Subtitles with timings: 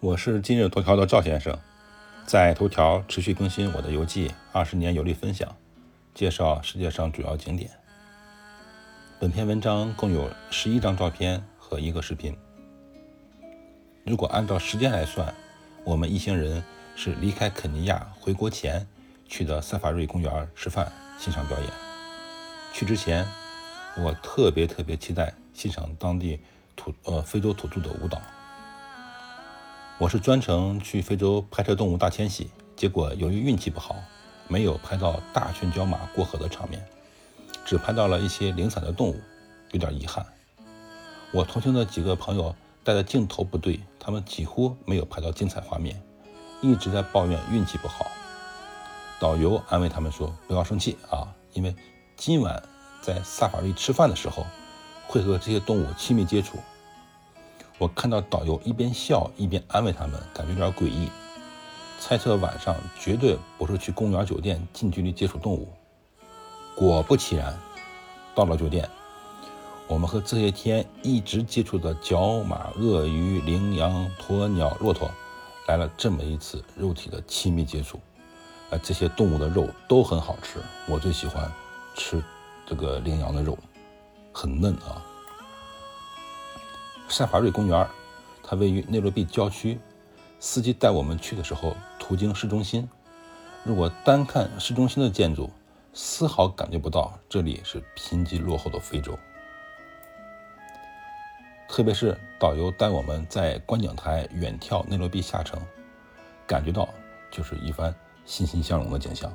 [0.00, 1.58] 我是今日头条的赵先生，
[2.24, 5.56] 在头条持续更新我的游记，二十年游历分享，
[6.14, 7.68] 介绍世界上主要景点。
[9.18, 12.32] 本篇文章共有十一张照片和一个视频。
[14.04, 15.34] 如果按照时间来算，
[15.82, 16.62] 我们一行人
[16.94, 18.86] 是离开肯尼亚回国前
[19.26, 21.68] 去的萨法瑞公园吃饭欣赏表演。
[22.72, 23.26] 去之前，
[23.96, 26.38] 我特别特别期待欣赏当地
[26.76, 28.22] 土呃非洲土著的舞蹈。
[30.00, 33.96] 我是专程去非洲拍摄动物大迁徙，结果由于运气不好，
[34.46, 36.86] 没有拍到大群角马过河的场面，
[37.64, 39.20] 只拍到了一些零散的动物，
[39.72, 40.24] 有点遗憾。
[41.32, 46.00] 我同行的几个朋友带的镜头不对，他们几乎没有拍到精彩画面，
[46.62, 48.06] 一直在抱怨运气不好。
[49.18, 51.74] 导游安慰他们说：“不要生气啊，因为
[52.16, 52.62] 今晚
[53.02, 54.46] 在萨法利吃饭的时候，
[55.08, 56.56] 会和这些动物亲密接触。”
[57.78, 61.08] 我看到导游一边笑一边安慰他们，感觉有点诡异。
[62.00, 65.68] 猜测晚上绝对不是去公园酒店近距离接触动物。
[66.76, 67.56] 果不其然，
[68.34, 68.88] 到了酒店，
[69.86, 75.10] 我们和这些天一直接触的角马、鳄鱼、羚羊、鸵鸟、骆驼，
[75.66, 78.00] 来了这么一次肉体的亲密接触。
[78.70, 81.50] 呃，这些动物的肉都很好吃，我最喜欢
[81.96, 82.22] 吃
[82.66, 83.56] 这个羚羊的肉，
[84.32, 85.02] 很嫩啊。
[87.08, 87.86] 萨法瑞公园，
[88.42, 89.78] 它位于内罗毕郊区。
[90.40, 92.88] 司机带我们去的时候，途经市中心。
[93.64, 95.50] 如果单看市中心的建筑，
[95.92, 99.18] 丝毫感觉不到这里是贫瘠落后的非洲。
[101.68, 105.60] 特别是导游带我们在观景台远眺内罗毕下城，
[106.46, 106.88] 感觉到
[107.32, 107.92] 就是一番
[108.24, 109.32] 欣欣向荣的景象。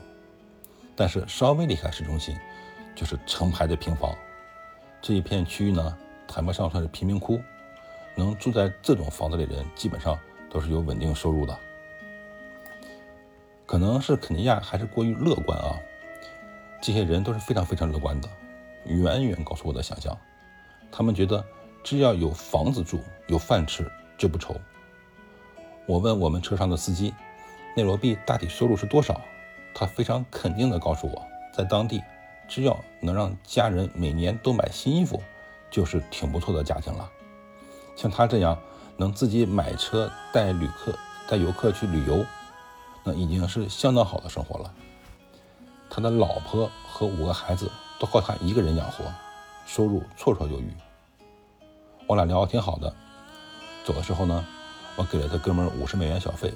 [0.95, 2.37] 但是稍微离开市中心，
[2.95, 4.15] 就是成排的平房。
[5.01, 7.41] 这一片区域呢，谈不上算是贫民窟。
[8.15, 10.17] 能住在这种房子里的人，基本上
[10.49, 11.57] 都是有稳定收入的。
[13.65, 15.79] 可能是肯尼亚还是过于乐观啊，
[16.81, 18.29] 这些人都是非常非常乐观的，
[18.85, 20.15] 远远高出我的想象。
[20.91, 21.43] 他们觉得
[21.83, 24.55] 只要有房子住、有饭吃就不愁。
[25.87, 27.13] 我问我们车上的司机，
[27.75, 29.19] 内罗毕大体收入是多少？
[29.73, 31.99] 他非常肯定地告诉我，在当地，
[32.47, 35.19] 只要能让家人每年都买新衣服，
[35.71, 37.09] 就是挺不错的家庭了。
[37.95, 38.57] 像他这样
[38.97, 40.93] 能自己买车带旅客、
[41.27, 42.25] 带游客去旅游，
[43.03, 44.73] 那已经是相当好的生活了。
[45.89, 49.05] 他的老婆和五个孩子都靠他一个人养活，
[49.65, 50.73] 收入绰绰有余。
[52.07, 52.93] 我俩聊得挺好的。
[53.85, 54.45] 走的时候呢，
[54.95, 56.53] 我给了这哥们五十美元小费，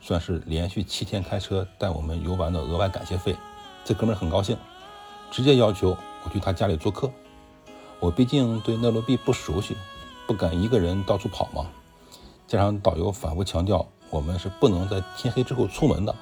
[0.00, 3.36] 算是连续七天开车带我们游玩的额外感谢费。
[3.84, 4.56] 这哥们很高兴，
[5.30, 7.10] 直接要求我去他家里做客。
[8.00, 9.76] 我毕竟对内罗毕不熟悉。
[10.26, 11.66] 不敢一个人到处跑嘛，
[12.46, 16.14] 加上导游反复强调我们是不能在天黑之后出门的，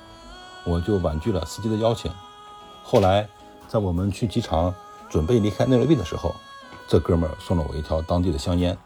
[0.64, 2.10] 我就婉拒了司机的邀请。
[2.82, 3.28] 后来，
[3.68, 4.74] 在我们去机场
[5.08, 6.34] 准备离开内罗毕的时候，
[6.88, 8.76] 这哥们儿送了我一条当地的香烟。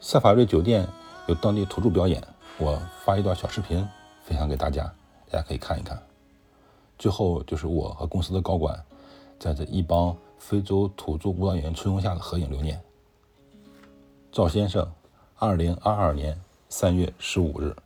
[0.00, 0.86] 萨法瑞酒店
[1.26, 2.22] 有当地土著表演，
[2.58, 3.88] 我发一段小视频
[4.24, 4.84] 分享给大家，
[5.30, 6.00] 大家可以看一看。
[6.98, 8.80] 最后就是我和公司的高管
[9.38, 12.80] 在这一帮非洲土著舞蹈演员簇拥下的合影留念。
[14.32, 14.90] 赵先生，
[15.36, 17.76] 二零二二年三月十五日。